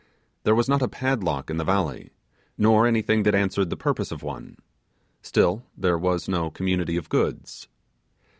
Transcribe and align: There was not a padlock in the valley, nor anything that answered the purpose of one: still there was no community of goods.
There 0.45 0.55
was 0.55 0.67
not 0.67 0.81
a 0.81 0.87
padlock 0.87 1.51
in 1.51 1.57
the 1.57 1.63
valley, 1.63 2.09
nor 2.57 2.87
anything 2.87 3.21
that 3.21 3.35
answered 3.35 3.69
the 3.69 3.77
purpose 3.77 4.11
of 4.11 4.23
one: 4.23 4.57
still 5.21 5.63
there 5.77 5.95
was 5.99 6.27
no 6.27 6.49
community 6.49 6.97
of 6.97 7.07
goods. 7.07 7.67